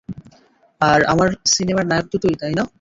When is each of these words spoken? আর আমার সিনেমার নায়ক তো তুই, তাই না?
আর 0.81 0.99
আমার 1.03 1.29
সিনেমার 1.45 1.85
নায়ক 1.87 2.07
তো 2.11 2.17
তুই, 2.17 2.33
তাই 2.35 2.53
না? 2.53 2.63